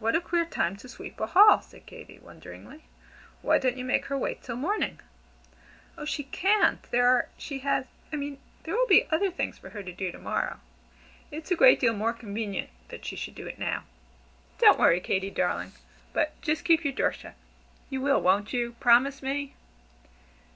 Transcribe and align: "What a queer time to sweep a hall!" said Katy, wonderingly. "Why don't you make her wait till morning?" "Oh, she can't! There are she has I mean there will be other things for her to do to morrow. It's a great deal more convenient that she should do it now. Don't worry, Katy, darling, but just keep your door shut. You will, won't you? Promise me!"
"What 0.00 0.16
a 0.16 0.20
queer 0.20 0.44
time 0.46 0.74
to 0.78 0.88
sweep 0.88 1.20
a 1.20 1.28
hall!" 1.28 1.60
said 1.62 1.86
Katy, 1.86 2.18
wonderingly. 2.18 2.86
"Why 3.40 3.56
don't 3.58 3.76
you 3.76 3.84
make 3.84 4.06
her 4.06 4.18
wait 4.18 4.42
till 4.42 4.56
morning?" 4.56 4.98
"Oh, 5.96 6.04
she 6.04 6.24
can't! 6.24 6.82
There 6.90 7.06
are 7.06 7.28
she 7.38 7.60
has 7.60 7.86
I 8.12 8.16
mean 8.16 8.38
there 8.64 8.74
will 8.74 8.88
be 8.88 9.06
other 9.12 9.30
things 9.30 9.56
for 9.56 9.70
her 9.70 9.84
to 9.84 9.92
do 9.92 10.10
to 10.10 10.18
morrow. 10.18 10.58
It's 11.30 11.52
a 11.52 11.54
great 11.54 11.78
deal 11.78 11.92
more 11.92 12.12
convenient 12.12 12.70
that 12.88 13.04
she 13.04 13.14
should 13.14 13.36
do 13.36 13.46
it 13.46 13.60
now. 13.60 13.84
Don't 14.58 14.76
worry, 14.80 14.98
Katy, 14.98 15.30
darling, 15.30 15.70
but 16.12 16.32
just 16.42 16.64
keep 16.64 16.82
your 16.82 16.92
door 16.92 17.12
shut. 17.12 17.36
You 17.90 18.00
will, 18.00 18.20
won't 18.20 18.52
you? 18.52 18.72
Promise 18.80 19.22
me!" 19.22 19.54